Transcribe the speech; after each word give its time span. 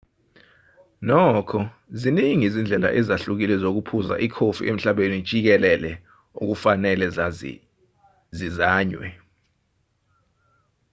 nokho 1.07 1.59
ziningi 1.99 2.45
izindlela 2.49 2.89
ezihlukile 2.99 3.55
zokuphuza 3.63 4.13
ikofi 4.27 4.61
emhlabeni 4.71 5.17
jikelele 5.27 5.91
okufanele 6.41 7.05
zizanywe 8.37 9.07